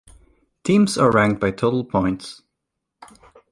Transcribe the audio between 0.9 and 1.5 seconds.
are ranked